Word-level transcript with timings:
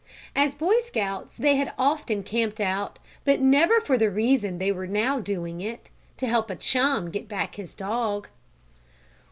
As 0.35 0.55
Boy 0.55 0.79
Scouts 0.79 1.37
they 1.37 1.57
had 1.57 1.73
often 1.77 2.23
camped 2.23 2.59
out, 2.59 2.97
but 3.23 3.39
never 3.39 3.79
for 3.79 3.99
the 3.99 4.09
reason 4.09 4.57
they 4.57 4.71
were 4.71 4.87
now 4.87 5.19
doing 5.19 5.61
it 5.61 5.89
to 6.17 6.25
help 6.25 6.49
a 6.49 6.55
chum 6.55 7.11
get 7.11 7.27
back 7.27 7.53
his 7.53 7.75
dog. 7.75 8.27